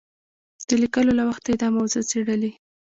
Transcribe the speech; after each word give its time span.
د 0.67 0.69
لیکلو 0.81 1.11
له 1.19 1.23
وخته 1.29 1.47
یې 1.51 1.57
دا 1.61 1.67
موضوع 1.77 2.03
څېړلې. 2.09 2.51